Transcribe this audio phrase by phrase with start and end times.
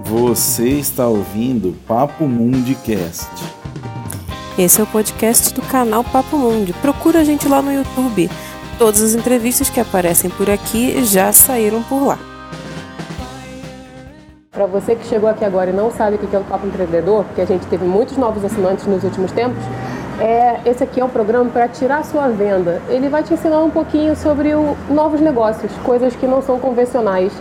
[0.00, 3.30] Você está ouvindo Papo Mundicast.
[4.58, 6.72] Esse é o podcast do canal Papo Mundi.
[6.74, 8.28] Procura a gente lá no YouTube.
[8.78, 12.18] Todas as entrevistas que aparecem por aqui já saíram por lá.
[14.50, 17.24] Para você que chegou aqui agora e não sabe o que é o Papo Empreendedor,
[17.24, 19.62] porque a gente teve muitos novos assinantes nos últimos tempos,
[20.20, 22.80] é, esse aqui é um programa para tirar sua venda.
[22.88, 27.32] Ele vai te ensinar um pouquinho sobre o, novos negócios, coisas que não são convencionais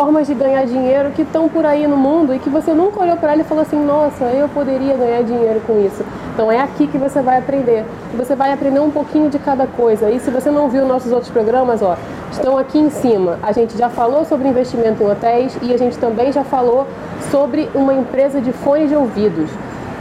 [0.00, 3.18] formas de ganhar dinheiro que estão por aí no mundo e que você nunca olhou
[3.18, 6.02] para ela e falou assim: nossa, eu poderia ganhar dinheiro com isso.
[6.32, 7.84] Então é aqui que você vai aprender.
[8.16, 10.10] Você vai aprender um pouquinho de cada coisa.
[10.10, 11.98] E se você não viu nossos outros programas, ó,
[12.32, 13.38] estão aqui em cima.
[13.42, 16.86] A gente já falou sobre investimento em hotéis e a gente também já falou
[17.30, 19.50] sobre uma empresa de fones de ouvidos.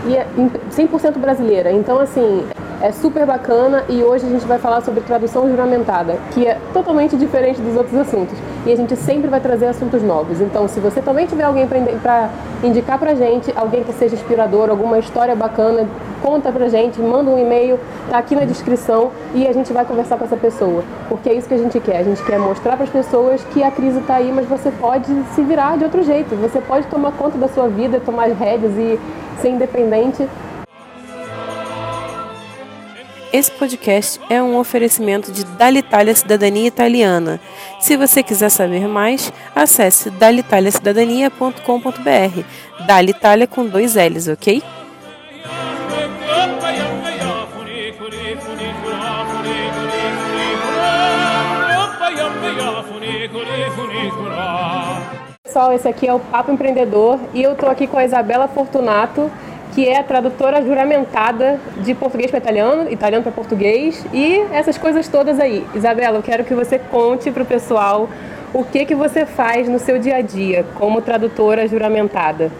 [0.07, 0.25] E é
[0.71, 1.73] 100% brasileira.
[1.73, 2.45] Então, assim,
[2.81, 7.17] é super bacana e hoje a gente vai falar sobre tradução juramentada, que é totalmente
[7.17, 8.37] diferente dos outros assuntos.
[8.65, 10.39] E a gente sempre vai trazer assuntos novos.
[10.39, 12.29] Então, se você também tiver alguém para
[12.63, 15.87] indicar pra gente, alguém que seja inspirador, alguma história bacana,
[16.21, 20.17] conta pra gente, manda um e-mail, tá aqui na descrição e a gente vai conversar
[20.17, 20.83] com essa pessoa.
[21.07, 21.97] Porque é isso que a gente quer.
[21.97, 25.07] A gente quer mostrar para as pessoas que a crise está aí, mas você pode
[25.35, 26.35] se virar de outro jeito.
[26.35, 28.99] Você pode tomar conta da sua vida, tomar as rédeas e
[29.41, 30.27] ser independente
[33.31, 37.39] esse podcast é um oferecimento de Dalitalia Cidadania Italiana.
[37.79, 42.85] Se você quiser saber mais, acesse dalitaliacidadania.com.br.
[42.85, 44.61] Dalitalia com dois L's, ok?
[55.43, 59.31] Pessoal, esse aqui é o Papo Empreendedor e eu estou aqui com a Isabela Fortunato
[59.73, 65.07] que é a tradutora juramentada de português para italiano, italiano para português e essas coisas
[65.07, 65.65] todas aí.
[65.75, 68.09] Isabela, eu quero que você conte para o pessoal
[68.53, 72.51] o que, que você faz no seu dia a dia como tradutora juramentada.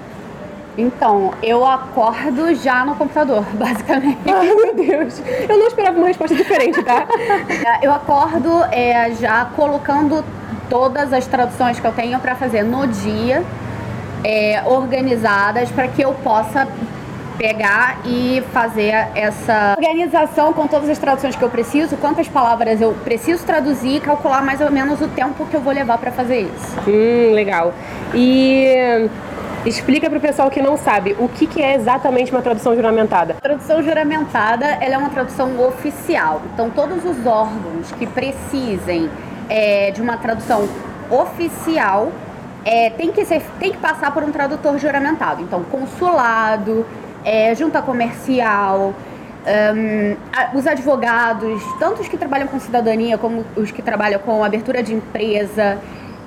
[0.78, 4.20] Então, eu acordo já no computador, basicamente.
[4.26, 5.22] Ai, meu Deus.
[5.50, 7.06] Eu não esperava uma resposta diferente, tá?
[7.82, 10.24] eu acordo é, já colocando
[10.70, 13.44] todas as traduções que eu tenho para fazer no dia,
[14.24, 16.68] é, organizadas, para que eu possa
[17.40, 22.92] pegar e fazer essa organização com todas as traduções que eu preciso, quantas palavras eu
[23.06, 26.42] preciso traduzir e calcular mais ou menos o tempo que eu vou levar para fazer
[26.42, 26.78] isso.
[26.86, 27.74] Hum, legal.
[28.14, 29.10] E
[29.66, 33.36] explica para o pessoal que não sabe o que, que é exatamente uma tradução juramentada.
[33.38, 36.42] A tradução juramentada ela é uma tradução oficial.
[36.54, 39.10] Então todos os órgãos que precisem
[39.48, 40.68] é, de uma tradução
[41.10, 42.12] oficial
[42.66, 45.42] é, tem, que ser, tem que passar por um tradutor juramentado.
[45.42, 46.86] Então, consulado,
[47.24, 48.94] é, junta comercial,
[49.46, 54.84] um, os advogados, tanto os que trabalham com cidadania como os que trabalham com abertura
[54.84, 55.78] de empresa,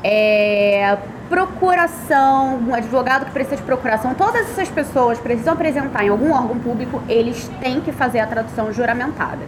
[0.02, 0.97] é,
[1.28, 6.58] procuração, um advogado que precisa de procuração, todas essas pessoas precisam apresentar em algum órgão
[6.58, 9.41] público, eles têm que fazer a tradução juramentada.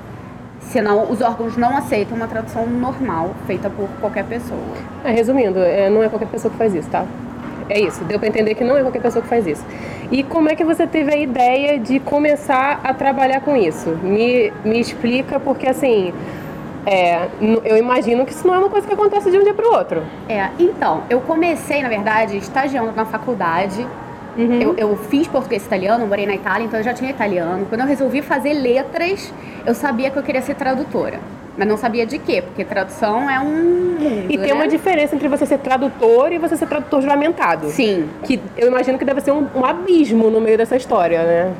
[0.60, 4.58] Senão, os órgãos não aceitam uma tradução normal feita por qualquer pessoa.
[5.04, 7.04] É, resumindo, é, não é qualquer pessoa que faz isso, tá?
[7.68, 9.64] É isso, deu para entender que não é qualquer pessoa que faz isso.
[10.10, 13.90] E como é que você teve a ideia de começar a trabalhar com isso?
[14.02, 16.12] Me, me explica, porque assim,
[16.86, 17.28] é,
[17.64, 19.72] eu imagino que isso não é uma coisa que acontece de um dia para o
[19.72, 20.02] outro.
[20.28, 23.86] É, então, eu comecei, na verdade, estagiando na faculdade.
[24.36, 24.60] Uhum.
[24.60, 27.66] Eu, eu, fiz português e italiano, morei na Itália, então eu já tinha italiano.
[27.68, 29.32] Quando eu resolvi fazer letras,
[29.64, 31.20] eu sabia que eu queria ser tradutora.
[31.56, 34.54] Mas não sabia de quê, porque tradução é um mundo, E tem né?
[34.54, 37.68] uma diferença entre você ser tradutor e você ser tradutor juramentado.
[37.68, 38.08] Sim.
[38.22, 41.52] Que eu imagino que deve ser um, um abismo no meio dessa história, né?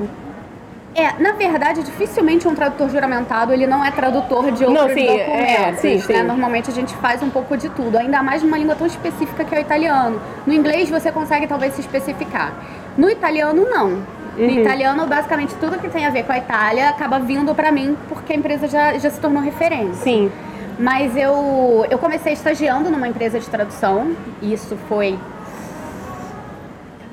[0.94, 5.08] É, na verdade, dificilmente um tradutor juramentado ele não é tradutor de outros não, sim,
[5.08, 5.58] é, documentos.
[5.58, 6.00] É, sim, né?
[6.00, 6.22] sim.
[6.22, 9.54] Normalmente a gente faz um pouco de tudo, ainda mais numa língua tão específica que
[9.54, 10.20] é o italiano.
[10.46, 12.52] No inglês você consegue talvez se especificar.
[12.96, 14.02] No italiano, não.
[14.36, 14.60] No uhum.
[14.60, 18.32] italiano, basicamente, tudo que tem a ver com a Itália acaba vindo para mim porque
[18.32, 19.94] a empresa já, já se tornou referência.
[19.94, 20.30] Sim.
[20.78, 24.12] Mas eu, eu comecei estagiando numa empresa de tradução.
[24.42, 25.18] Isso foi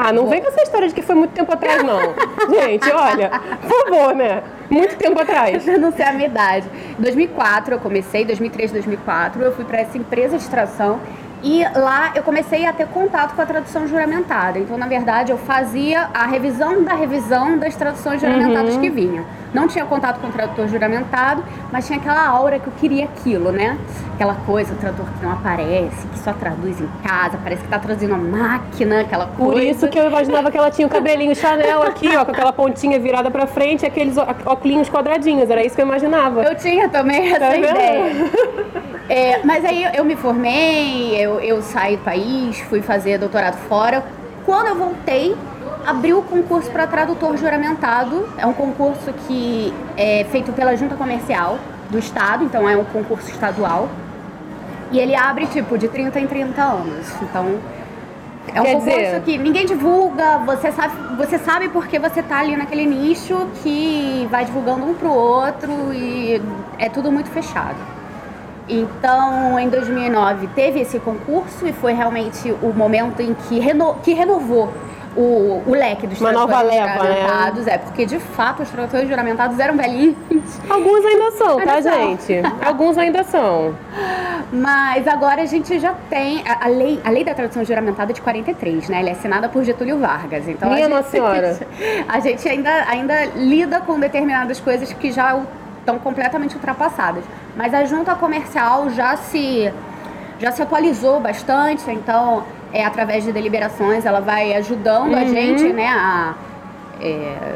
[0.03, 1.99] ah, não vem com essa história de que foi muito tempo atrás, não.
[2.49, 3.29] Gente, olha,
[3.61, 4.41] por favor, né?
[4.67, 5.67] Muito tempo atrás.
[5.67, 6.67] Eu não sei a minha idade.
[6.97, 10.99] Em 2004 eu comecei, 2003, 2004, eu fui para essa empresa de tradução
[11.43, 14.59] e lá eu comecei a ter contato com a tradução juramentada.
[14.59, 18.81] Então, na verdade, eu fazia a revisão da revisão das traduções juramentadas uhum.
[18.81, 19.25] que vinham.
[19.53, 23.51] Não tinha contato com o tradutor juramentado, mas tinha aquela aura que eu queria aquilo,
[23.51, 23.77] né?
[24.13, 27.79] Aquela coisa, o tradutor que não aparece, que só traduz em casa, parece que tá
[27.79, 29.51] traduzindo uma máquina, aquela coisa.
[29.51, 32.53] Por isso que eu imaginava que ela tinha o cabelinho Chanel aqui, ó, com aquela
[32.53, 35.49] pontinha virada pra frente e aqueles óculos quadradinhos.
[35.49, 36.43] Era isso que eu imaginava.
[36.43, 38.31] Eu tinha também essa tá ideia.
[39.09, 44.03] É, mas aí eu me formei, eu, eu saí do país, fui fazer doutorado fora.
[44.45, 45.35] Quando eu voltei,
[45.85, 48.27] abriu o concurso para tradutor juramentado.
[48.37, 51.57] É um concurso que é feito pela Junta Comercial
[51.89, 53.87] do Estado, então é um concurso estadual.
[54.91, 57.07] E ele abre, tipo, de 30 em 30 anos.
[57.21, 57.59] Então,
[58.53, 62.39] é um Quer concurso dizer- que ninguém divulga, você sabe, você sabe porque você tá
[62.39, 66.41] ali naquele nicho que vai divulgando um pro outro e
[66.77, 67.77] é tudo muito fechado.
[68.71, 74.13] Então, em 2009 teve esse concurso e foi realmente o momento em que, reno, que
[74.13, 74.71] renovou
[75.15, 77.15] o, o leque dos Uma nova tradutores leva, né?
[77.15, 77.67] juramentados.
[77.67, 80.15] É, porque de fato os tradutores juramentados eram velhinhos.
[80.69, 81.93] Alguns ainda são, tá, são.
[81.93, 82.41] gente?
[82.65, 83.75] Alguns ainda são.
[84.51, 86.43] Mas agora a gente já tem.
[86.47, 88.99] A, a lei, a lei da tradução juramentada de 43, né?
[88.99, 90.47] Ela é assinada por Getúlio Vargas.
[90.47, 91.59] Então Minha a gente, Nossa Senhora.
[92.07, 95.39] A gente ainda, ainda lida com determinadas coisas que já
[95.81, 97.23] estão completamente ultrapassadas.
[97.55, 99.71] Mas a junta comercial já se,
[100.39, 102.43] já se atualizou bastante, então
[102.73, 106.33] é através de deliberações ela vai ajudando a gente né, a.
[107.01, 107.55] é,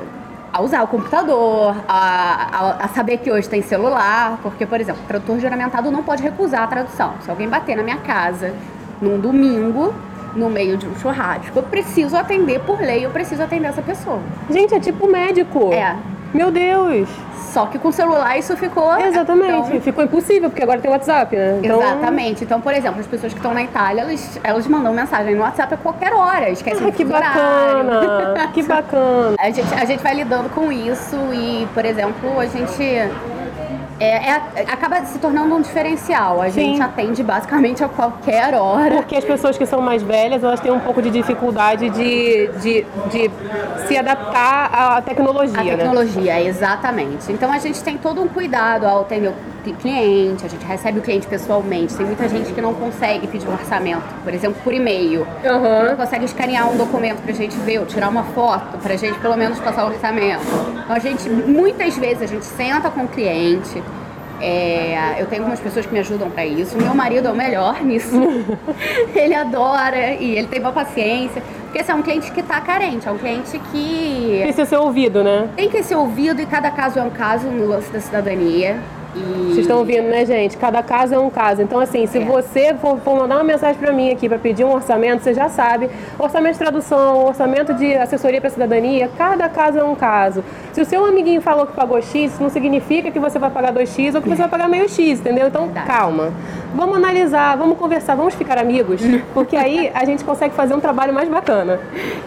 [0.56, 5.02] a usar o computador, a, a, a saber que hoje tem celular, porque, por exemplo,
[5.04, 7.16] o tradutor juramentado não pode recusar a tradução.
[7.20, 8.54] Se alguém bater na minha casa
[9.02, 9.94] num domingo,
[10.34, 14.22] no meio de um churrasco, eu preciso atender por lei, eu preciso atender essa pessoa.
[14.50, 15.74] Gente, é tipo médico.
[15.74, 15.98] É.
[16.34, 17.10] Meu Deus.
[17.56, 19.00] Só que com o celular isso ficou.
[19.00, 19.70] Exatamente.
[19.70, 21.62] Então, Ficou impossível, porque agora tem WhatsApp, né?
[21.64, 22.44] Então, Exatamente.
[22.44, 25.74] Então, por exemplo, as pessoas que estão na Itália, elas, elas mandam mensagem no WhatsApp
[25.74, 28.50] a qualquer hora, esquecem Ah, que bacana.
[28.54, 29.38] que bacana.
[29.40, 32.84] A gente, a gente vai lidando com isso e, por exemplo, a gente
[34.00, 36.42] é, é- acaba se tornando um diferencial.
[36.42, 36.72] A Sim.
[36.72, 38.96] gente atende basicamente a qualquer hora.
[38.98, 42.86] Porque as pessoas que são mais velhas, elas têm um pouco de dificuldade de, de,
[43.10, 43.32] de
[43.88, 45.78] se adaptar à tecnologia, A né?
[45.78, 47.32] tecnologia, exatamente.
[47.32, 49.34] Então a gente tem todo um cuidado ao atender o
[49.74, 51.96] cliente, a gente recebe o cliente pessoalmente.
[51.96, 55.26] Tem muita gente que não consegue pedir um orçamento, por exemplo, por e-mail.
[55.46, 55.90] Aham.
[55.90, 59.36] Não consegue escanear um documento pra gente ver, ou tirar uma foto pra gente pelo
[59.38, 60.44] menos passar o orçamento.
[60.84, 63.82] Então a gente, muitas vezes, a gente senta com o cliente.
[64.42, 66.78] é, eu tenho algumas pessoas que me ajudam pra isso.
[66.78, 68.16] Meu marido é o melhor nisso.
[69.16, 71.42] ele adora e ele tem uma paciência.
[71.66, 75.22] Porque esse é um cliente que tá carente, é um cliente que Precisa ser ouvido,
[75.24, 75.50] né?
[75.58, 78.78] tem que ser ouvido e cada caso é um caso no lance da cidadania.
[79.16, 80.58] Vocês estão ouvindo, né, gente?
[80.58, 81.62] Cada caso é um caso.
[81.62, 82.26] Então, assim, se É.
[82.26, 85.48] você for, for mandar uma mensagem pra mim aqui pra pedir um orçamento, você já
[85.48, 85.90] sabe.
[86.20, 90.44] Orçamento de tradução, orçamento de assessoria pra cidadania, cada caso é um caso.
[90.74, 93.72] Se o seu amiguinho falou que pagou X, isso não significa que você vai pagar
[93.74, 95.48] 2X ou que você vai pagar meio X, entendeu?
[95.48, 95.88] Então, Verdade.
[95.88, 96.34] calma.
[96.76, 99.00] Vamos analisar, vamos conversar, vamos ficar amigos,
[99.34, 101.80] porque aí a gente consegue fazer um trabalho mais bacana.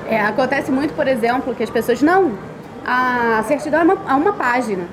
[0.09, 2.01] É, acontece muito, por exemplo, que as pessoas.
[2.01, 2.33] Não,
[2.87, 4.85] a certidão é uma, é uma página.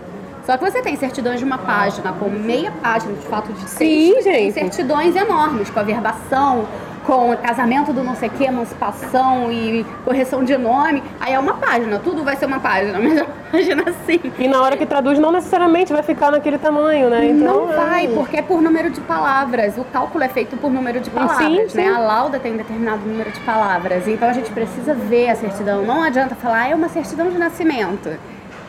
[0.46, 4.14] Só que você tem certidões de uma página com meia página de fato de Sim,
[4.14, 4.50] texto, gente.
[4.50, 6.68] e certidões enormes com averbação,
[7.04, 11.02] com casamento do não sei o que, emancipação e correção de nome.
[11.20, 14.20] Aí é uma página, tudo vai ser uma página, mas é uma página assim.
[14.38, 17.26] E na hora que traduz, não necessariamente vai ficar naquele tamanho, né?
[17.26, 19.78] Então, não vai, é- porque é por número de palavras.
[19.80, 21.78] O cálculo é feito por número de palavras, sim.
[21.78, 21.88] né?
[21.88, 24.08] A lauda tem um determinado número de palavras.
[24.08, 25.84] Então a gente precisa ver a certidão.
[25.84, 28.12] Não adianta falar, ah, é uma certidão de nascimento.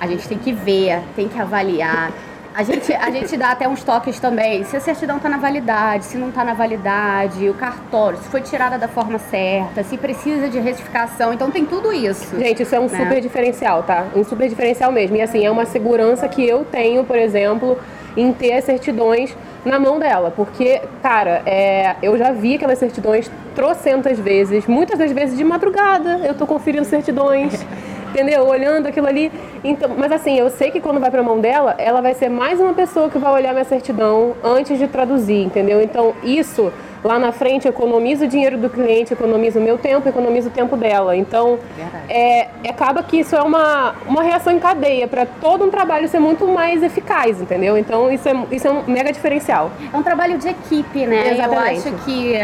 [0.00, 2.12] A gente tem que ver, tem que avaliar.
[2.56, 4.64] A gente, a gente dá até uns toques também.
[4.64, 8.40] Se a certidão está na validade, se não está na validade, o cartório, se foi
[8.40, 11.34] tirada da forma certa, se precisa de retificação.
[11.34, 12.34] Então tem tudo isso.
[12.38, 12.98] Gente, isso é um né?
[12.98, 14.06] super diferencial, tá?
[14.16, 15.16] Um super diferencial mesmo.
[15.16, 17.78] E assim, é uma segurança que eu tenho, por exemplo,
[18.16, 20.32] em ter as certidões na mão dela.
[20.34, 26.20] Porque, cara, é, eu já vi aquelas certidões trocentas vezes, muitas das vezes de madrugada.
[26.24, 27.62] Eu tô conferindo certidões.
[28.16, 28.46] Entendeu?
[28.46, 29.30] Olhando aquilo ali.
[29.62, 32.58] Então, mas assim, eu sei que quando vai pra mão dela, ela vai ser mais
[32.58, 35.82] uma pessoa que vai olhar minha certidão antes de traduzir, entendeu?
[35.82, 36.72] Então, isso
[37.04, 40.78] lá na frente economiza o dinheiro do cliente, economiza o meu tempo, economiza o tempo
[40.78, 41.14] dela.
[41.14, 42.04] Então, Verdade.
[42.10, 46.18] é, acaba que isso é uma, uma reação em cadeia para todo um trabalho ser
[46.18, 47.76] muito mais eficaz, entendeu?
[47.76, 49.70] Então, isso é, isso é um mega diferencial.
[49.92, 51.32] É um trabalho de equipe, né?
[51.34, 51.86] Exatamente.
[51.86, 52.34] Eu acho que,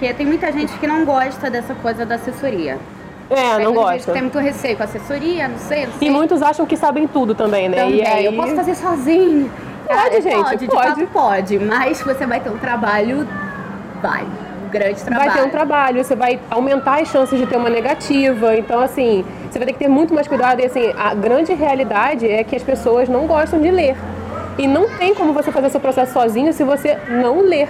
[0.00, 2.78] que tem muita gente que não gosta dessa coisa da assessoria.
[3.30, 4.12] É, não gosta.
[4.12, 6.08] tem muito receio com assessoria, não sei, não sei.
[6.08, 7.78] E muitos acham que sabem tudo também, né?
[7.78, 7.96] também.
[7.96, 8.24] E aí...
[8.24, 9.50] Eu posso fazer sozinho.
[9.86, 11.06] Pode, gente, pode, de pode.
[11.06, 13.28] pode, mas você vai ter um trabalho,
[14.00, 14.24] vai,
[14.64, 15.30] um grande trabalho.
[15.30, 18.56] Vai ter um trabalho, você vai aumentar as chances de ter uma negativa.
[18.56, 20.60] Então, assim, você vai ter que ter muito mais cuidado.
[20.60, 23.96] E, assim, a grande realidade é que as pessoas não gostam de ler.
[24.58, 27.68] E não tem como você fazer seu processo sozinho se você não ler.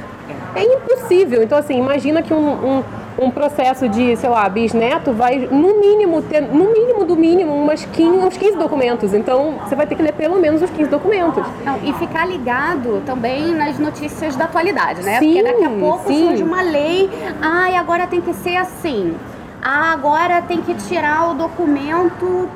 [0.54, 1.42] É impossível.
[1.42, 2.84] Então, assim, imagina que um, um,
[3.18, 7.84] um processo de, sei lá, bisneto vai, no mínimo, ter, no mínimo do mínimo, umas
[7.84, 9.14] 15, uns 15 documentos.
[9.14, 11.44] Então, você vai ter que ler pelo menos os 15 documentos.
[11.64, 15.18] Não, e ficar ligado também nas notícias da atualidade, né?
[15.18, 16.28] Sim, Porque daqui a pouco sim.
[16.28, 19.14] surge uma lei, ai, agora tem que ser assim.
[19.62, 22.48] Ah, agora tem que tirar o documento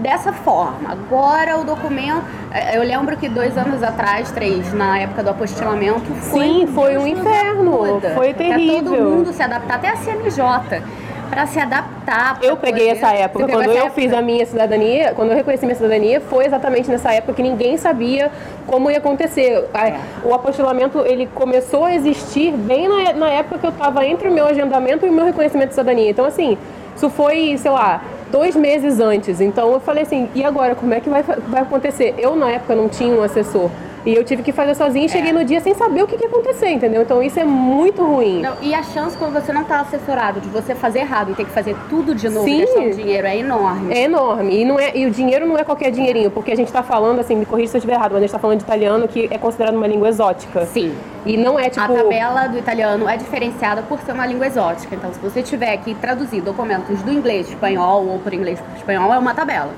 [0.00, 0.90] dessa forma.
[0.90, 2.22] Agora o documento.
[2.52, 6.98] eh, Eu lembro que dois anos atrás, três, na época do apostilamento, foi, Sim, foi
[6.98, 9.04] um inferno, foi Pra todo terrível.
[9.10, 10.82] mundo se adaptar, até a CNJ,
[11.30, 12.38] para se adaptar.
[12.42, 13.90] Eu peguei poder- essa época, Você quando eu época?
[13.90, 17.76] fiz a minha cidadania, quando eu reconheci minha cidadania, foi exatamente nessa época que ninguém
[17.76, 18.30] sabia
[18.66, 19.68] como ia acontecer.
[19.74, 19.96] É.
[20.24, 24.32] O apostilamento, ele começou a existir bem na, na época que eu estava entre o
[24.32, 26.10] meu agendamento e o meu reconhecimento de cidadania.
[26.10, 26.56] Então, assim,
[26.96, 29.40] isso foi, sei lá, dois meses antes.
[29.40, 32.14] Então, eu falei assim, e agora, como é que vai, vai acontecer?
[32.18, 33.70] Eu, na época, não tinha um assessor.
[34.06, 35.32] E eu tive que fazer sozinha e cheguei É.
[35.32, 37.02] no dia sem saber o que, que ia acontecer, entendeu?
[37.02, 38.40] Então, isso é muito ruim.
[38.40, 41.44] Não, e a chance quando você não está assessorado de você fazer errado e ter
[41.44, 42.58] que fazer tudo de novo Sim.
[42.58, 43.92] e gastar um dinheiro é enorme.
[43.92, 44.60] É enorme.
[44.60, 47.18] E, não é, e o dinheiro não é qualquer dinheirinho, porque a gente está falando,
[47.20, 49.28] assim, me corrija se eu estiver errado, mas a gente está falando de italiano que
[49.30, 50.64] é considerado uma língua exótica.
[50.66, 50.94] Sim.
[51.26, 51.80] E não é tipo.
[51.80, 54.94] A tabela do italiano é diferenciada por ser uma língua exótica.
[54.94, 58.76] Então, se você tiver que traduzir documentos do inglês para espanhol ou por inglês para
[58.76, 59.70] espanhol, é uma tabela.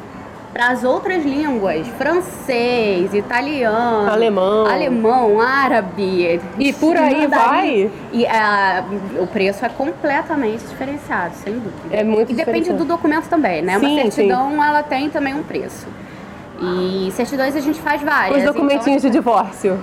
[0.52, 4.66] Para as outras línguas, francês, italiano, Alemão.
[4.66, 7.90] alemão, árabe, E por aí vai.
[8.12, 8.85] E ah,
[9.21, 11.73] o preço é completamente diferenciado, sem dúvida.
[11.92, 13.78] É muito E depende do documento também, né?
[13.78, 15.87] Sim, Uma certidão, ela tem também um preço.
[16.61, 18.38] E certidões a gente faz várias.
[18.38, 19.83] Os documentinhos de divórcio.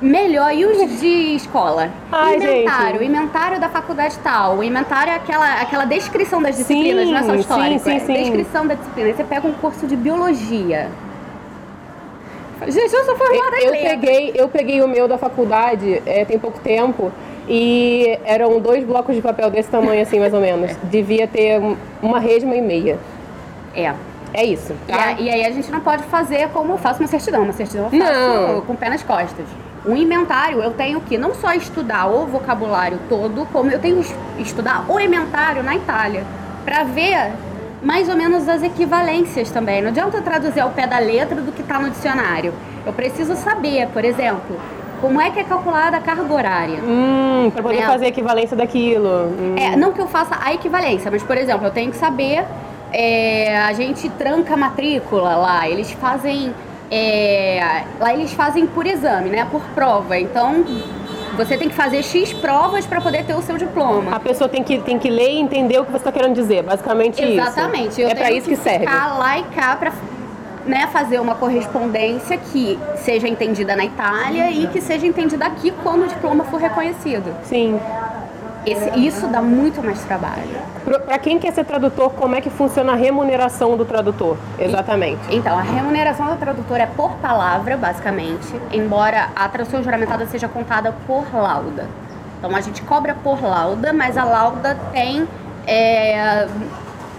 [0.00, 1.88] Melhor, e os de escola?
[2.12, 3.10] Ai, inventário, gente.
[3.10, 4.56] inventário da faculdade tal.
[4.58, 7.80] O inventário é aquela, aquela descrição das disciplinas, Sim, não é só histórico.
[7.80, 8.12] sim, é sim.
[8.14, 9.08] descrição da disciplina.
[9.08, 10.90] Aí você pega um curso de biologia.
[12.68, 13.90] Gente, eu sou formada Eu letras.
[13.90, 17.12] peguei, eu peguei o meu da faculdade é, tem pouco tempo
[17.48, 20.74] e eram dois blocos de papel desse tamanho, assim, mais ou menos.
[20.84, 22.98] Devia ter um- uma resma e meia.
[23.74, 23.94] É.
[24.34, 24.74] É isso.
[24.88, 25.04] E, Tá?
[25.04, 27.42] a- e aí a gente não pode fazer como eu faço uma certidão.
[27.42, 28.60] Uma certidão eu faço Não.
[28.62, 29.46] com o pé nas costas.
[29.86, 34.02] Um inventário, eu tenho que não só estudar o vocabulário todo, como eu tenho que
[34.02, 34.16] es-
[34.48, 36.24] estudar o inventário na Itália.
[36.64, 37.32] Pra ver
[37.82, 39.80] mais ou menos as equivalências também.
[39.80, 42.52] Não adianta eu traduzir ao pé da letra do que está no dicionário.
[42.84, 44.56] Eu preciso saber, por exemplo,
[45.00, 46.78] como é que é calculada a carga horária.
[46.82, 47.86] Hum, pra poder É.
[47.86, 49.08] fazer a equivalência daquilo.
[49.08, 49.54] Hum.
[49.56, 52.44] É, não que eu faça a equivalência, mas, por exemplo, eu tenho que saber.
[52.92, 56.54] é, a gente tranca a matrícula lá, eles fazem.
[56.90, 59.46] É, lá eles fazem por exame, né?
[59.50, 60.18] Por prova.
[60.18, 60.64] Então
[61.36, 64.14] você tem que fazer X provas para poder ter o seu diploma.
[64.14, 66.62] A pessoa tem que, tem que ler e entender o que você está querendo dizer,
[66.62, 67.88] basicamente Exatamente.
[67.90, 68.00] isso.
[68.00, 68.86] Eu é para isso que, serve.
[68.86, 69.92] Ficar lá e cá para
[70.64, 76.04] né, fazer uma correspondência que seja entendida na Itália e que seja entendida aqui quando
[76.04, 77.34] o diploma for reconhecido.
[77.44, 77.78] Sim.
[78.66, 80.42] Esse- isso dá muito mais trabalho.
[81.04, 84.36] Para quem quer ser tradutor, como é que funciona a remuneração do tradutor?
[84.58, 85.20] Exatamente.
[85.34, 90.92] Então, a remuneração do tradutor é por palavra, basicamente, embora a tradução juramentada seja contada
[91.06, 91.86] por lauda.
[92.38, 95.26] Então, a gente cobra por lauda, mas a lauda tem
[95.66, 96.46] é,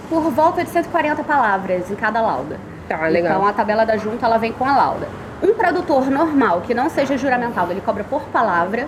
[0.08, 2.56] por volta de 140 palavras em cada lauda.
[2.88, 3.32] Tá, legal.
[3.36, 5.08] Então, a tabela da junta, ela vem com a lauda.
[5.42, 8.86] Um tradutor normal, que não seja juramentado, ele cobra por palavra.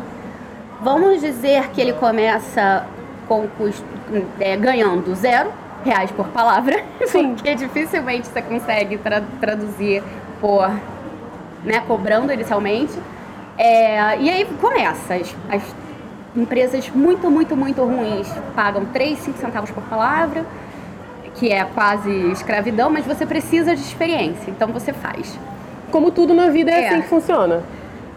[0.82, 2.86] Vamos dizer que ele começa
[3.28, 3.84] com custo,
[4.40, 5.50] é, ganhando zero
[5.84, 7.34] reais por palavra, Sim.
[7.34, 10.02] porque dificilmente você consegue tra- traduzir
[10.40, 10.68] por,
[11.64, 12.92] né, cobrando inicialmente.
[13.58, 15.62] É, e aí começa, as, as
[16.34, 20.44] empresas muito, muito, muito ruins pagam 3, 5 centavos por palavra,
[21.34, 25.38] que é quase escravidão, mas você precisa de experiência, então você faz.
[25.90, 26.88] Como tudo na vida é, É.
[26.88, 27.62] assim que funciona.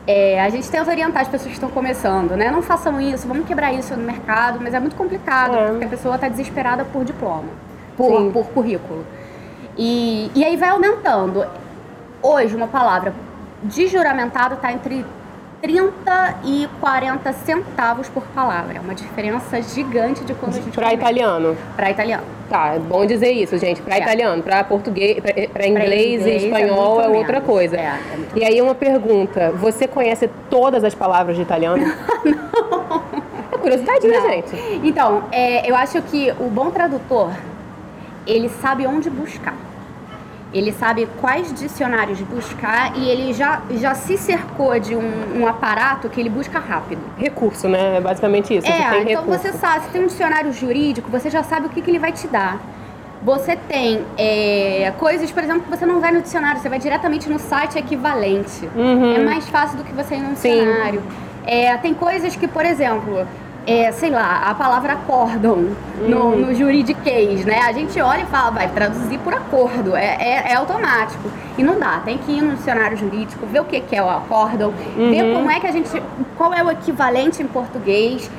[0.05, 2.51] É, a gente tenta orientar as pessoas que estão começando, né?
[2.51, 5.67] Não façam isso, vamos quebrar isso no mercado, mas é muito complicado, É.
[5.69, 7.47] porque a pessoa está desesperada por diploma,
[7.95, 8.31] por, Sim.
[8.31, 9.05] por currículo.
[9.77, 11.45] E, e aí vai aumentando.
[12.21, 13.13] Hoje, uma palavra
[13.63, 15.05] de juramentado está entre
[15.63, 18.75] 30 e 40 centavos por palavra.
[18.75, 21.55] É uma diferença gigante de quando a gente Para italiano.
[21.77, 22.23] Para italiano.
[22.49, 23.81] Tá, é bom dizer isso, gente.
[23.81, 24.01] Para É.
[24.01, 27.47] italiano, para português, para inglês, inglês e é espanhol muito é, outra menos.
[27.47, 27.77] coisa.
[27.77, 27.99] É, é
[28.35, 31.81] e aí uma pergunta: você conhece todas as palavras de italiano?
[32.25, 33.01] Não.
[33.53, 34.29] É curiosidade, né, Não.
[34.29, 34.55] gente?
[34.83, 37.31] Então, é, eu acho que o bom tradutor,
[38.27, 39.55] ele sabe onde buscar.
[40.53, 46.07] Ele sabe quais dicionários buscar e ele já, já se cercou de um, um aparato
[46.09, 47.01] que ele busca rápido.
[47.17, 47.97] Recurso, né?
[47.97, 48.67] É basicamente isso.
[48.67, 49.39] você É, tem então recurso.
[49.39, 52.11] você sabe, se tem um dicionário jurídico, você já sabe o que, que ele vai
[52.11, 52.59] te dar.
[53.23, 57.27] Você tem é, coisas, por exemplo, que você não vai no dicionário, você vai diretamente
[57.29, 58.69] no site equivalente.
[58.75, 59.15] Uhum.
[59.15, 60.51] É mais fácil do que você ir num Sim.
[60.51, 61.01] dicionário.
[61.45, 63.25] É, tem coisas que, por exemplo,
[63.65, 66.35] é, sei lá, a palavra acórdão no, Hum.
[66.37, 67.59] no juridiquês, né?
[67.61, 71.29] A gente olha e fala, vai traduzir por acordo, é, é, é automático.
[71.57, 74.09] E não dá, tem que ir no dicionário jurídico, ver o que, que é o
[74.09, 75.11] acórdão, Uhum.
[75.11, 75.89] ver como é que a gente.
[76.37, 78.29] qual é o equivalente em português.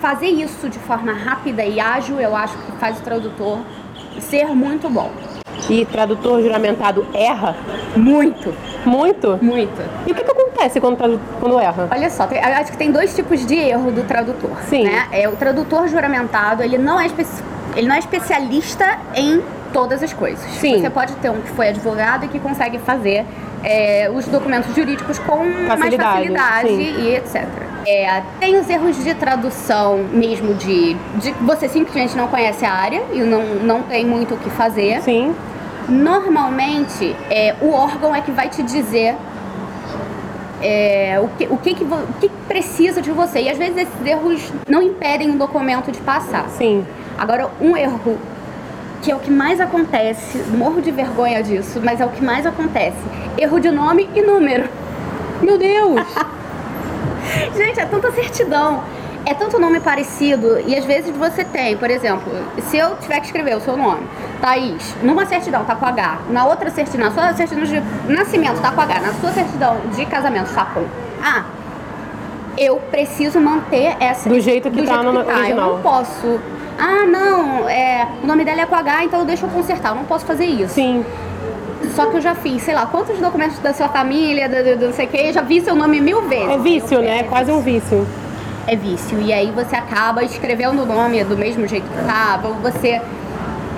[0.00, 3.58] Fazer isso de forma rápida e ágil, eu acho que faz o tradutor
[4.20, 5.10] ser muito bom.
[5.68, 7.54] E tradutor juramentado erra
[7.96, 9.38] Muito, muito?
[9.42, 9.82] muito.
[10.06, 11.88] E o que, que acontece quando, quando erra?
[11.90, 14.50] Olha só, tem- acho que tem dois tipos de erro do tradutor.
[14.68, 14.84] Sim.
[14.84, 15.06] Né?
[15.12, 17.42] É, o tradutor juramentado, ele não é, especi-
[17.76, 20.40] ele não é especialista em todas as coisas.
[20.52, 20.80] Sim.
[20.80, 23.26] Você pode ter um que foi advogado e que consegue fazer
[23.62, 27.00] é, os documentos jurídicos com mais Facilidade, facilidade sim.
[27.02, 27.46] e etc.
[27.86, 33.02] É, tem os erros de tradução mesmo de, de você simplesmente não conhece a área
[33.12, 35.00] e não, não tem muito o que fazer.
[35.02, 35.34] Sim.
[35.88, 39.16] Normalmente, é, o órgão é que vai te dizer
[40.60, 43.42] é, o, que, o, que, que, o que precisa de você.
[43.42, 46.48] E às vezes esses erros não impedem o documento de passar.
[46.50, 46.86] Sim.
[47.16, 48.18] Agora, um erro
[49.02, 52.44] que é o que mais acontece, morro de vergonha disso, mas é o que mais
[52.44, 52.98] acontece:
[53.36, 54.68] erro de nome e número.
[55.40, 56.02] Meu Deus!
[57.56, 58.82] Gente, é tanta certidão.
[59.30, 62.32] É tanto nome parecido e às vezes você tem, por exemplo,
[62.70, 64.00] se eu tiver que escrever o seu nome,
[64.40, 68.70] Thaís, numa certidão tá com H, na outra certidão, na sua certidão de nascimento tá
[68.70, 70.82] com H, na sua certidão de casamento tá com
[71.22, 71.44] A,
[72.56, 75.74] eu preciso manter essa Do jeito que tá no Eu original.
[75.74, 76.40] não posso.
[76.78, 79.90] Ah, não, é, o nome dela é com H, então deixa eu consertar.
[79.90, 80.72] Eu não posso fazer isso.
[80.74, 81.04] Sim.
[81.94, 84.86] Só que eu já fiz, sei lá, quantos documentos da sua família, do, do- do
[84.86, 86.48] não sei o que, já vi seu nome mil vezes.
[86.50, 87.18] É vício, né?
[87.20, 88.06] É quase um vício.
[88.68, 89.18] É vício.
[89.20, 93.00] E aí você acaba escrevendo o nome do mesmo jeito que tava, ou você.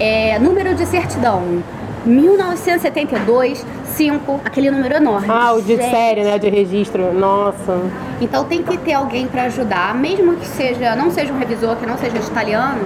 [0.01, 1.63] É, número de certidão.
[2.05, 5.27] 1972, 5, aquele número enorme.
[5.31, 5.91] Ah, o de Gente.
[5.91, 6.39] série, né?
[6.39, 7.13] De registro.
[7.13, 7.81] Nossa.
[8.21, 11.87] Então tem que ter alguém para ajudar, mesmo que seja, não seja um revisor, que
[11.87, 12.81] não seja de italiano,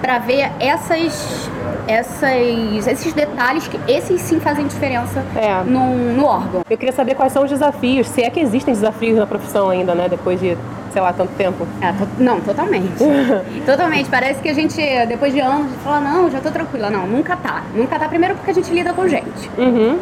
[0.00, 1.50] para ver essas,
[1.86, 5.62] essas, esses detalhes que esses sim fazem diferença É.
[5.64, 6.62] no, no órgão.
[6.70, 9.94] Eu queria saber quais são os desafios, se é que existem desafios na profissão ainda,
[9.94, 10.08] né?
[10.08, 10.56] Depois de,
[10.92, 11.66] sei lá, tanto tempo.
[11.80, 12.92] É, to- não, totalmente.
[13.66, 14.08] totalmente.
[14.08, 16.90] Parece que a gente, depois de anos, fala, não, já tô tranquila.
[16.90, 17.62] Não, nunca tá.
[17.74, 18.08] Nunca tá.
[18.08, 19.50] Primeiro porque a gente lida com gente.
[19.58, 19.98] Uhum.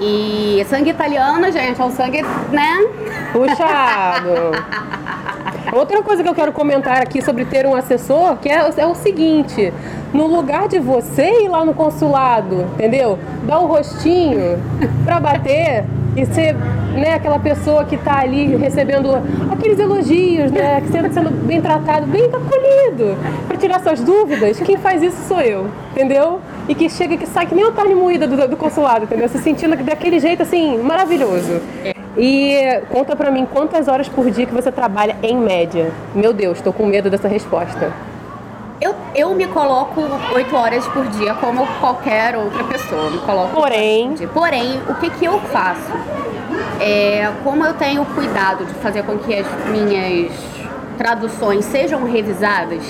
[0.00, 2.76] E sangue italiano, gente, é um sangue, né?
[3.32, 4.52] Puxado.
[5.72, 8.94] Outra coisa que eu quero comentar aqui sobre ter um assessor, que é, é o
[8.94, 9.72] seguinte,
[10.14, 13.18] no lugar de você ir lá no consulado, entendeu?
[13.42, 14.58] Dar o rostinho
[15.04, 15.84] pra bater
[16.22, 16.54] e ser
[16.94, 19.10] né, aquela pessoa que tá ali recebendo
[19.50, 20.80] aqueles elogios, né?
[20.80, 25.40] Que sendo, sendo bem tratado, bem acolhido, pra tirar suas dúvidas, quem faz isso sou
[25.40, 26.40] eu, entendeu?
[26.68, 29.28] E que chega, que sai que nem uma carne moída do, do consulado, entendeu?
[29.28, 31.60] Se sentindo daquele jeito assim, maravilhoso.
[32.16, 35.92] E conta pra mim quantas horas por dia que você trabalha em média.
[36.14, 37.92] Meu Deus, tô com medo dessa resposta.
[39.18, 40.00] Eu, me coloco
[40.32, 43.10] oito horas por dia como qualquer outra pessoa.
[43.10, 44.14] Me coloco Porém-.
[44.32, 45.90] Porém, o que, que eu faço?
[46.80, 50.30] É, como eu tenho cuidado de fazer com que as minhas
[50.96, 52.84] traduções sejam revisadas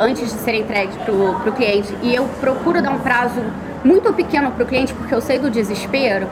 [0.00, 3.40] antes de serem entregues para o cliente e eu procuro dar um prazo
[3.84, 6.26] muito pequeno para o cliente porque eu sei do desespero,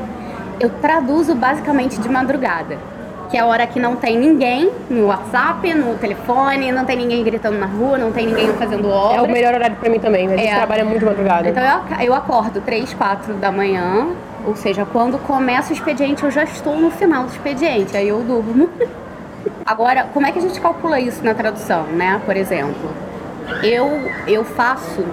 [0.59, 2.77] eu traduzo basicamente de madrugada.
[3.31, 7.23] Que é a hora que não tem ninguém no WhatsApp, no telefone, não tem ninguém
[7.23, 9.19] gritando na rua, não tem ninguém fazendo obra.
[9.19, 10.27] É o melhor horário pra mim também.
[10.27, 10.55] A gente É.
[10.57, 11.49] trabalha muito de madrugada.
[11.49, 14.09] Então eu, eu acordo 3, 4 da manhã,
[14.47, 18.21] ou seja, quando começa o expediente, eu já estou no final do expediente, aí eu
[18.23, 18.71] durmo.
[19.67, 22.23] Agora, como é que a gente calcula isso na tradução, né?
[22.25, 22.91] Por exemplo,
[23.63, 25.05] eu, eu faço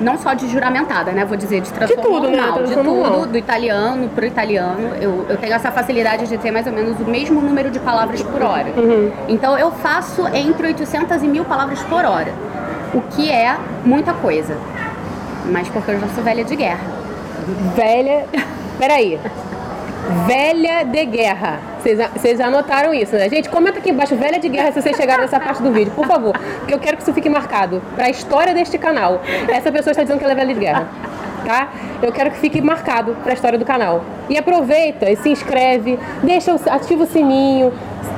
[0.00, 1.24] não só de juramentada, né?
[1.24, 2.36] Vou dizer, de tradução tudo, né?
[2.36, 3.26] normal, de Tradução tudo, normal.
[3.26, 4.90] do italiano pro italiano.
[5.00, 8.22] Eu, eu tenho essa facilidade de ter mais ou menos o mesmo número de palavras
[8.22, 8.70] por hora.
[8.76, 9.12] Uhum.
[9.28, 12.32] Então eu faço entre 800 e 1000 palavras por hora,
[12.94, 14.56] o que é muita coisa.
[15.50, 16.84] Mas porque eu já sou velha de guerra.
[17.74, 18.26] Velha.
[18.78, 19.18] Peraí.
[20.26, 21.60] Velha de guerra.
[22.14, 23.28] Vocês anotaram isso, né?
[23.28, 26.06] Gente, comenta aqui embaixo, velha de guerra, se vocês chegaram nessa parte do vídeo, por
[26.06, 26.36] favor.
[26.58, 29.20] Porque eu quero que isso fique marcado pra história deste canal.
[29.48, 30.88] Essa pessoa está dizendo que ela é velha de guerra.
[31.44, 31.68] Tá?
[32.02, 34.02] Eu quero que fique marcado pra história do canal.
[34.28, 37.72] E aproveita e se inscreve, deixa, o- ativa o sininho,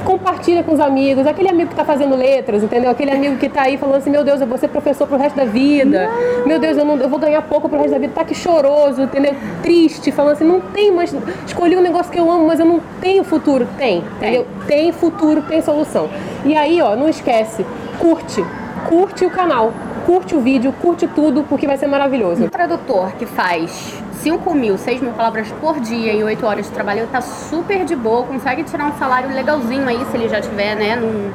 [0.04, 2.90] compartilha com os amigos, aquele amigo que tá fazendo letras, entendeu?
[2.90, 5.36] Aquele amigo que tá aí falando assim, meu Deus, eu vou ser professor pro resto
[5.36, 6.10] da vida.
[6.44, 8.12] Meu Deus, eu, não, eu vou ganhar pouco pro resto da vida.
[8.14, 9.34] Tá aqui choroso, entendeu?
[9.62, 11.14] Triste, falando assim, não tem mais.
[11.46, 13.66] Escolhi um negócio que eu amo, mas eu não tenho futuro.
[13.78, 14.46] Tem, entendeu?
[14.66, 16.10] Tem futuro, tem solução.
[16.44, 17.64] E aí, ó, não esquece,
[17.98, 18.44] curte.
[18.88, 19.72] Curte o canal,
[20.06, 22.44] curte o vídeo, curte tudo, porque vai ser maravilhoso.
[22.44, 26.72] Um tradutor que faz 5 mil, 6 mil palavras por dia em 8 horas de
[26.72, 30.40] trabalho, ele tá super de boa, consegue tirar um salário legalzinho aí, se ele já
[30.40, 31.30] tiver, né, num,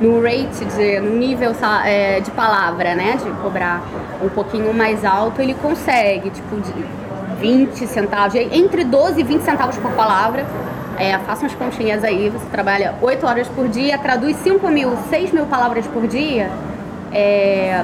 [0.00, 1.54] no rate, de, nível
[1.84, 3.18] é, de palavra, né?
[3.22, 3.82] De cobrar
[4.22, 6.72] um pouquinho mais alto, ele consegue, tipo, de
[7.40, 10.46] 20 centavos, entre 12 e 20 centavos por palavra.
[10.98, 15.32] É, faça umas continhas aí, você trabalha 8 horas por dia, traduz 5 mil, 6
[15.32, 16.50] mil palavras por dia,
[17.12, 17.82] é,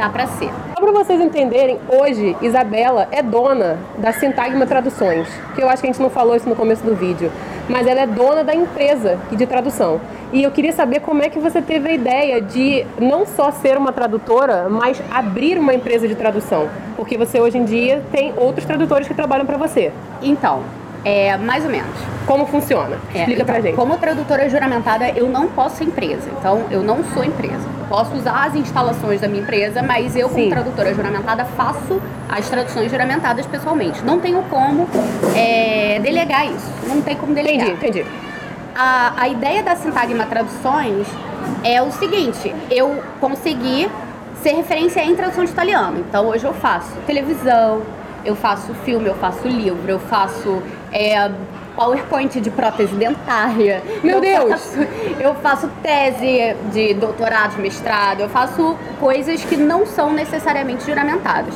[0.00, 0.48] dá pra ser.
[0.74, 5.88] Só para vocês entenderem, hoje Isabela é dona da Sintagma Traduções, que eu acho que
[5.88, 7.30] a gente não falou isso no começo do vídeo,
[7.68, 10.00] mas ela é dona da empresa de tradução.
[10.32, 13.76] E eu queria saber como é que você teve a ideia de não só ser
[13.76, 18.64] uma tradutora, mas abrir uma empresa de tradução, porque você hoje em dia tem outros
[18.64, 19.92] tradutores que trabalham para você.
[20.22, 20.62] Então,
[21.04, 21.90] é, mais ou menos.
[22.26, 22.96] Como funciona?
[23.14, 23.74] É, Explica então, pra gente.
[23.74, 26.28] Como tradutora juramentada, eu não posso ser empresa.
[26.38, 27.66] Então, eu não sou empresa.
[27.80, 30.50] Eu posso usar as instalações da minha empresa, mas eu, como Sim.
[30.50, 34.02] tradutora juramentada, faço as traduções juramentadas pessoalmente.
[34.04, 34.88] Não tenho como
[35.34, 36.70] é, delegar isso.
[36.86, 37.68] Não tem como delegar.
[37.68, 38.06] Entendi, entendi.
[38.76, 41.06] A, a ideia da Sintagma Traduções
[41.64, 43.90] é o seguinte: eu consegui
[44.42, 45.98] ser referência em tradução de italiano.
[46.08, 47.82] Então hoje eu faço televisão,
[48.24, 51.30] eu faço filme, eu faço livro, eu faço é,
[51.76, 53.82] PowerPoint de prótese dentária.
[54.02, 54.50] Meu eu Deus!
[54.50, 54.78] Faço,
[55.20, 61.54] eu faço tese de doutorado, de mestrado, eu faço coisas que não são necessariamente juramentadas.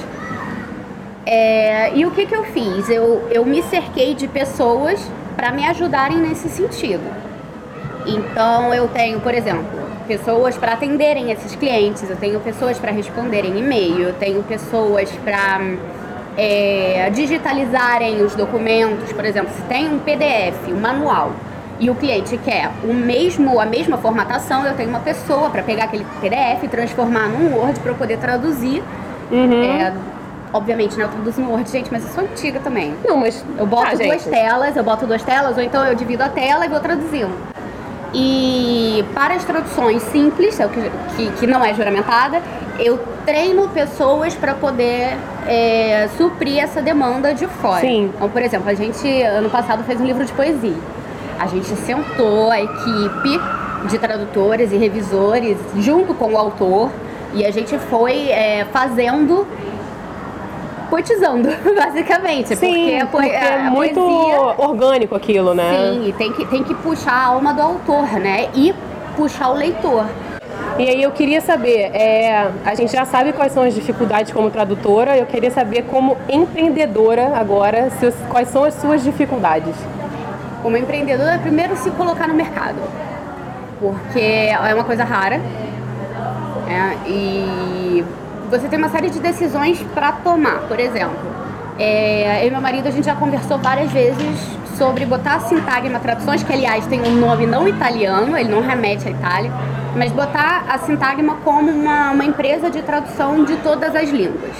[1.26, 2.88] É, e o que, que eu fiz?
[2.88, 5.00] Eu, eu me cerquei de pessoas
[5.36, 7.02] para me ajudarem nesse sentido.
[8.06, 9.64] Então eu tenho, por exemplo,
[10.06, 15.60] pessoas para atenderem esses clientes, eu tenho pessoas para responderem e-mail, eu tenho pessoas para
[16.36, 21.32] é, digitalizarem os documentos, por exemplo, se tem um PDF, um manual,
[21.78, 25.84] e o cliente quer o mesmo, a mesma formatação, eu tenho uma pessoa para pegar
[25.84, 28.82] aquele PDF e transformar num Word para eu poder traduzir.
[29.32, 29.92] É,
[30.52, 32.94] obviamente, né, eu traduzo no Word, gente, mas eu sou antiga também.
[33.04, 34.30] Não, mas Eu boto tá, duas gente.
[34.30, 37.53] telas, eu boto duas telas, ou então eu divido a tela e vou traduzindo.
[38.14, 40.68] E para as traduções simples, é
[41.16, 42.40] que, que não é juramentada,
[42.78, 47.80] eu treino pessoas para poder é, suprir essa demanda de fora.
[47.80, 48.12] Sim.
[48.14, 50.76] Então, por exemplo, a gente ano passado fez um livro de poesia.
[51.38, 53.40] A gente sentou a equipe
[53.88, 56.90] de tradutores e revisores junto com o autor
[57.34, 59.46] e a gente foi é, fazendo
[60.94, 62.54] poetizando, basicamente.
[62.54, 65.70] Sim, porque, porque é muito poesia orgânico aquilo, né?
[65.76, 68.48] Sim, e tem que, tem que puxar a alma do autor, né?
[68.54, 68.72] E
[69.16, 70.06] puxar o leitor.
[70.78, 74.50] E aí eu queria saber, é, a gente já sabe quais são as dificuldades como
[74.50, 79.74] tradutora, eu queria saber como empreendedora agora, seus- quais são as suas dificuldades.
[80.62, 82.76] Como empreendedor, é primeiro se colocar no mercado.
[83.80, 85.38] Porque é uma coisa rara.
[86.66, 86.96] né?
[87.06, 88.04] E
[88.50, 90.60] você tem uma série de decisões para tomar.
[90.68, 91.16] Por exemplo,
[91.78, 94.38] é, eu e meu marido, a gente já conversou várias vezes
[94.78, 99.08] sobre botar a Sintagma Traduções, que aliás tem um nome não italiano, ele não remete
[99.08, 99.52] à Itália,
[99.96, 104.54] mas botar a Sintagma como uma, uma empresa de tradução de todas as línguas.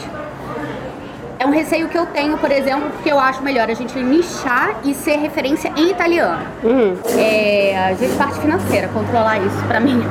[1.39, 4.77] É um receio que eu tenho, por exemplo, porque eu acho melhor a gente nichar
[4.85, 6.43] e ser referência em italiano.
[7.19, 10.03] É, a gente parte financeira, controlar isso pra mim.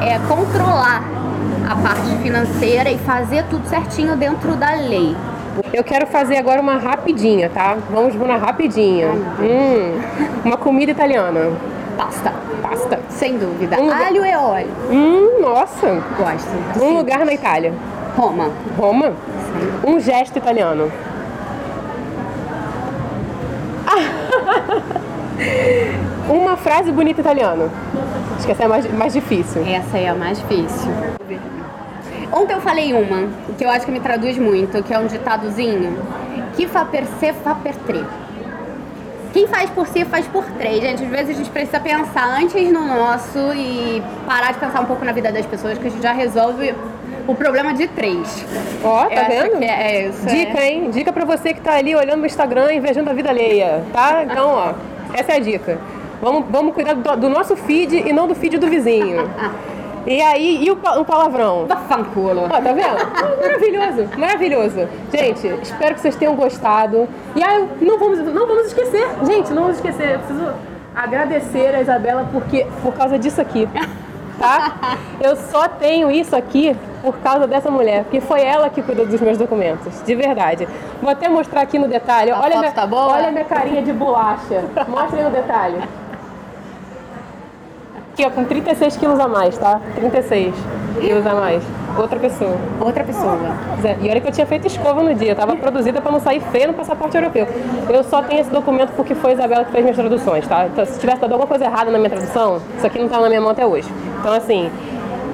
[0.00, 1.02] É, é controlar
[1.68, 5.14] a parte financeira e fazer tudo certinho dentro da lei.
[5.72, 7.76] Eu quero fazer agora uma rapidinha, tá?
[7.90, 9.08] Vamos uma rapidinha.
[9.08, 10.00] Hum,
[10.44, 11.50] uma comida italiana.
[11.96, 13.00] Pasta, Pasta.
[13.10, 13.76] sem dúvida.
[13.78, 14.68] Um lugar- Alho e óleo.
[14.90, 16.00] Hum, nossa.
[16.16, 16.82] Gosto.
[16.84, 17.72] Um lugar na Itália.
[18.16, 18.50] Roma.
[18.78, 19.12] Roma.
[19.84, 20.90] Um gesto italiano.
[26.28, 27.68] Uma frase bonita italiana.
[28.36, 29.62] Acho que essa é mais, mais difícil.
[29.66, 30.90] Essa é a mais difícil.
[32.32, 35.96] Ontem eu falei uma, que eu acho que me traduz muito, que é um ditadozinho.
[36.56, 38.04] Que fa per se, fa per tre.
[39.32, 40.80] Quem faz por si, faz por três.
[40.80, 44.86] Gente, às vezes a gente precisa pensar antes no nosso e parar de pensar um
[44.86, 46.74] pouco na vida das pessoas, que a gente já resolve
[47.26, 48.44] o problema de três.
[48.82, 49.62] Ó, Eu tá acho vendo?
[49.62, 49.66] é-
[50.04, 50.68] é isso, dica, é.
[50.72, 50.90] hein?
[50.90, 54.24] Dica pra você que tá ali olhando no Instagram e invejando a vida alheia, tá?
[54.24, 54.72] Então, ó,
[55.14, 55.78] essa é a dica.
[56.22, 59.28] Vamos, vamos cuidar do, do nosso feed e não do feed do vizinho.
[60.08, 61.66] E aí, e o, o palavrão?
[61.86, 62.44] Fanculo.
[62.44, 62.96] Ó, tá vendo?
[63.42, 64.88] Maravilhoso, maravilhoso.
[65.12, 67.06] Gente, espero que vocês tenham gostado.
[67.36, 70.14] E aí, não vamos, não vamos esquecer, gente, não vamos esquecer.
[70.14, 70.54] Eu preciso
[70.94, 73.68] agradecer a Isabela porque, por causa disso aqui,
[74.38, 74.96] tá?
[75.20, 79.20] Eu só tenho isso aqui por causa dessa mulher, porque foi ela que cuidou dos
[79.20, 80.66] meus documentos, de verdade.
[81.02, 82.30] Vou até mostrar aqui no detalhe.
[82.30, 83.12] A olha minha, tá boa?
[83.12, 84.64] olha minha carinha de bolacha.
[84.88, 85.82] Mostra aí no detalhe.
[88.18, 89.80] Aqui, ó, com 36 quilos a mais, tá?
[89.94, 90.52] 36
[91.00, 91.62] quilos a mais.
[91.96, 92.56] Outra pessoa.
[92.80, 93.38] Outra pessoa.
[94.02, 96.40] E olha que eu tinha feito escova no dia, eu tava produzida para não sair
[96.50, 97.46] feia no passaporte europeu.
[97.88, 100.66] Eu só tenho esse documento porque foi a Isabela que fez minhas traduções, tá?
[100.66, 103.28] Então, se tivesse dado alguma coisa errada na minha tradução, isso aqui não tá na
[103.28, 103.88] minha mão até hoje.
[104.18, 104.68] Então, assim,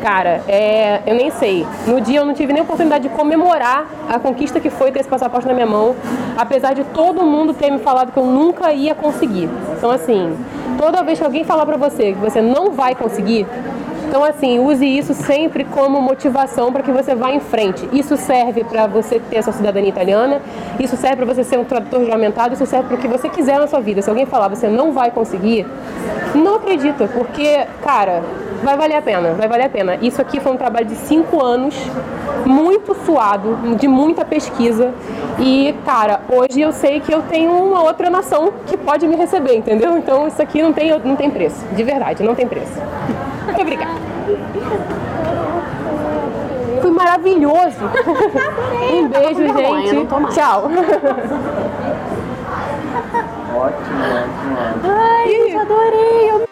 [0.03, 1.67] cara, é, eu nem sei.
[1.87, 5.09] No dia eu não tive nem oportunidade de comemorar a conquista que foi ter esse
[5.09, 5.97] passaporte na minha mão,
[6.37, 9.49] apesar de todo mundo ter me falado que eu nunca ia conseguir.
[9.75, 10.37] Então, assim,
[10.85, 13.47] toda vez que alguém falar pra você que você não vai conseguir,
[14.07, 17.89] então, assim, use isso sempre como motivação para que você vá em frente.
[17.93, 20.41] Isso serve para você ter a sua cidadania italiana,
[20.79, 23.59] isso serve para você ser um tradutor juramentado, isso serve para o que você quiser
[23.59, 24.03] na sua vida.
[24.03, 25.67] Se alguém falar você não vai conseguir,
[26.35, 28.23] não acredita, porque, cara,
[28.63, 29.97] vai valer a pena, vai valer a pena.
[30.01, 31.75] Isso aqui foi um trabalho de cinco anos,
[32.45, 34.93] muito suado, de muita pesquisa.
[35.39, 39.57] E, cara, hoje eu sei que eu tenho uma outra nação que pode me receber,
[39.57, 39.97] entendeu?
[39.97, 42.81] Então isso aqui não tem, não tem preço, de verdade, não tem preço.
[43.45, 44.01] Muito obrigada.
[46.81, 47.85] Foi maravilhoso.
[48.93, 49.93] Um beijo, gente.
[49.95, 50.35] não tô mais.
[50.35, 50.65] Tchau.
[53.55, 54.93] Ótimo, ótimo, ótimo.
[54.93, 56.44] Ai, eu adorei, eu